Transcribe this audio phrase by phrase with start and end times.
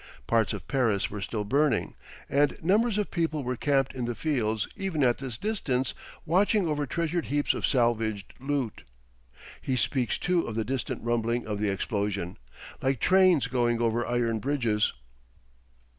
[0.25, 1.93] Parts of Paris were still burning,
[2.27, 5.93] and numbers of people were camped in the fields even at this distance
[6.25, 8.81] watching over treasured heaps of salvaged loot.
[9.61, 14.91] He speaks too of the distant rumbling of the explosion—'like trains going over iron bridges.